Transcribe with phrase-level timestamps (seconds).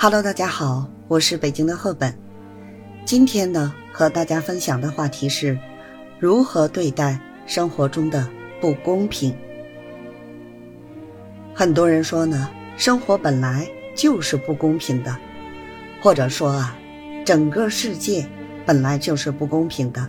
[0.00, 2.16] Hello，大家好，我是北京的赫本。
[3.04, 5.58] 今天呢，和大家分享的话题是
[6.20, 8.30] 如何对待生活中的
[8.60, 9.36] 不公平。
[11.52, 15.16] 很多人说呢，生活本来就是不公平的，
[16.00, 16.78] 或者说啊，
[17.24, 18.24] 整个世界
[18.64, 20.08] 本来就是不公平的。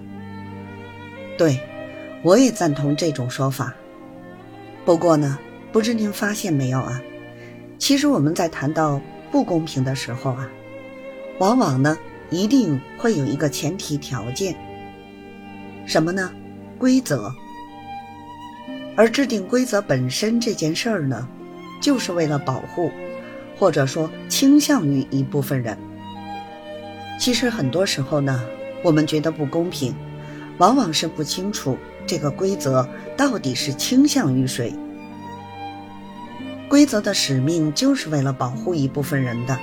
[1.35, 1.59] 对，
[2.21, 3.73] 我也赞同这种说法。
[4.85, 5.39] 不过呢，
[5.71, 7.01] 不知您发现没有啊？
[7.79, 9.01] 其实我们在谈到
[9.31, 10.49] 不公平的时候啊，
[11.39, 11.97] 往往呢
[12.29, 14.55] 一定会有一个前提条件，
[15.85, 16.31] 什么呢？
[16.77, 17.33] 规则。
[18.95, 21.27] 而制定规则本身这件事儿呢，
[21.81, 22.91] 就是为了保护，
[23.57, 25.77] 或者说倾向于一部分人。
[27.19, 28.43] 其实很多时候呢，
[28.83, 29.93] 我们觉得不公平，
[30.57, 34.73] 往往是不清楚这个规则到底是倾向于谁。
[36.69, 39.59] 规则的使命就是为了保护一部分人的。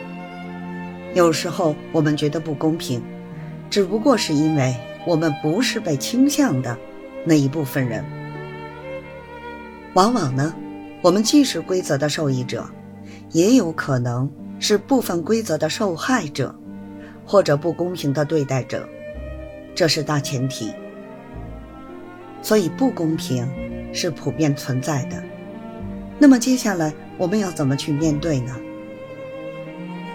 [1.15, 3.01] 有时候我们觉得不公平，
[3.71, 4.75] 只不过是因为
[5.07, 6.77] 我们不是被倾向的
[7.25, 8.05] 那一部分人。
[9.95, 10.53] 往往呢，
[11.01, 12.69] 我们既是规则的受益者，
[13.31, 14.29] 也有可能
[14.59, 16.55] 是部分规则的受害者，
[17.25, 18.87] 或者不公平的对待者，
[19.77, 20.73] 这是大前提。
[22.43, 23.49] 所以不公平
[23.95, 25.23] 是普遍存在的。
[26.19, 28.57] 那么接下来我们要怎么去面对呢？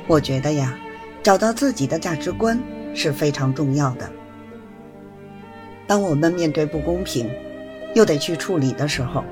[0.07, 0.77] 我觉得呀，
[1.21, 2.59] 找到自己的价值观
[2.94, 4.09] 是非常重要的。
[5.88, 7.29] 当我们面对不公平，
[7.94, 9.23] 又得去处理的时候，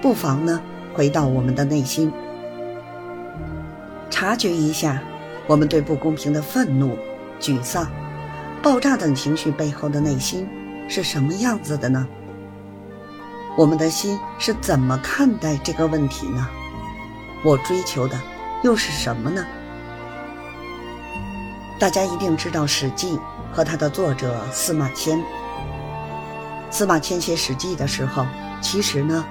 [0.00, 0.60] 不妨呢
[0.94, 2.10] 回到我们的内心，
[4.08, 5.02] 察觉一下
[5.46, 6.96] 我们对不公平的愤怒、
[7.38, 7.86] 沮丧、
[8.62, 10.48] 爆炸等情绪背后的内心
[10.88, 12.08] 是什么样子的呢？
[13.58, 16.48] 我们的心是怎么看待这个问题呢？
[17.42, 18.16] 我追求的
[18.62, 19.44] 又是什么呢？
[21.76, 23.16] 大家一定知道《史记》
[23.52, 25.20] 和它的作者司马迁。
[26.70, 28.24] 司马迁写《史记》的时候，
[28.60, 29.24] 其实呢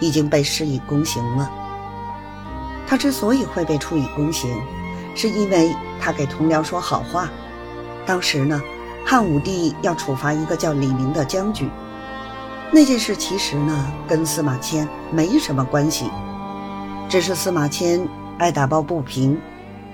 [0.00, 1.48] 已经被施以宫刑了。
[2.84, 4.60] 他之所以会被处以宫刑，
[5.14, 7.28] 是因为他给同僚说好话。
[8.04, 8.60] 当时呢，
[9.06, 11.70] 汉武帝要处罚一个叫李陵的将军。
[12.70, 16.10] 那件事其实呢，跟司马迁没什么关系，
[17.08, 18.06] 只是司马迁
[18.38, 19.40] 爱打抱不平，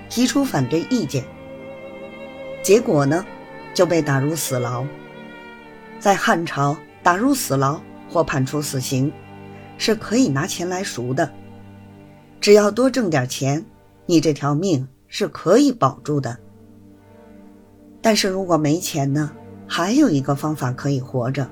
[0.09, 1.23] 提出反对意见，
[2.61, 3.25] 结果呢，
[3.73, 4.85] 就被打入死牢。
[5.99, 9.11] 在汉朝，打入死牢或判处死刑，
[9.77, 11.31] 是可以拿钱来赎的，
[12.41, 13.65] 只要多挣点钱，
[14.05, 16.37] 你这条命是可以保住的。
[18.01, 19.31] 但是如果没钱呢，
[19.65, 21.49] 还有一个方法可以活着。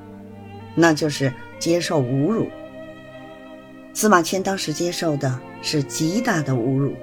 [0.75, 2.47] 那就是接受侮辱。
[3.93, 6.93] 司马迁当时接受的是极大的侮辱，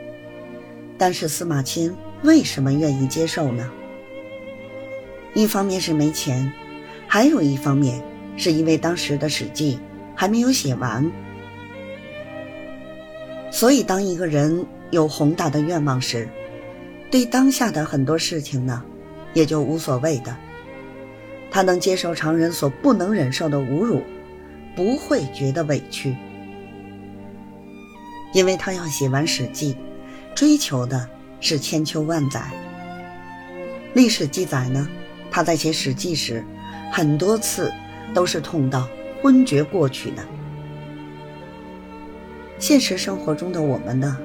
[0.99, 3.71] 但是司马迁为什么愿意接受呢？
[5.35, 6.53] 一方面是没钱，
[7.07, 8.03] 还有一方面
[8.37, 9.77] 是因为当时的《史记》
[10.17, 11.09] 还没有写完。
[13.53, 16.29] 所以，当一个人有宏大的愿望时，
[17.11, 18.83] 对当下的很多事情呢，
[19.33, 20.37] 也就无所谓的。
[21.51, 24.05] 他能接受常人所不能忍受的侮辱，
[24.77, 26.17] 不会觉得委屈，
[28.33, 29.75] 因为他要写完《史记》，
[30.35, 31.09] 追求的
[31.41, 32.51] 是千秋万载。
[33.95, 34.89] 历史记载呢，
[35.29, 36.45] 他在写《史记》时，
[36.93, 37.73] 很多次
[38.15, 38.89] 都是痛到
[39.21, 40.23] 昏厥过去的。
[42.61, 44.17] 现实生活中的我们呢，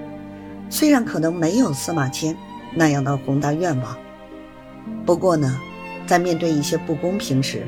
[0.69, 2.37] 虽然可能没有司马迁
[2.75, 3.97] 那样的宏大愿望，
[5.07, 5.59] 不过呢。
[6.05, 7.63] 在面对一些不公平时，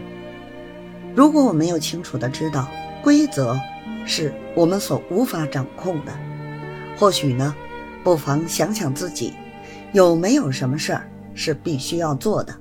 [1.15, 2.69] 如果我没有清楚的知道
[3.03, 3.59] 规则
[4.05, 6.11] 是我们所无法掌控的，
[6.97, 7.55] 或许呢，
[8.03, 9.33] 不妨想想自己
[9.91, 12.53] 有没有什么事儿是必须要做的，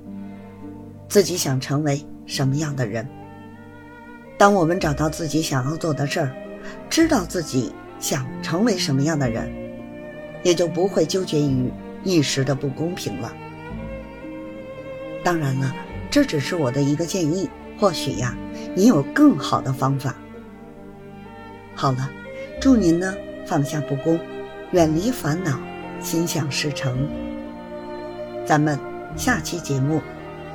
[1.07, 3.07] 自己想成为什么样的人。
[4.37, 6.35] 当我们找到自己想要做的事儿，
[6.89, 9.51] 知道自己想成为什么样的人，
[10.43, 11.71] 也就不会纠结于
[12.03, 13.33] 一时的不公平了。
[15.27, 15.75] 当然了，
[16.09, 18.33] 这只是我的一个建议，或许呀，
[18.73, 20.15] 你有更好的方法。
[21.75, 22.09] 好了，
[22.61, 23.13] 祝您呢
[23.45, 24.17] 放下不公，
[24.71, 25.59] 远离烦恼，
[25.99, 27.09] 心想事成。
[28.45, 28.79] 咱们
[29.17, 30.01] 下期节目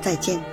[0.01, 0.52] 再见。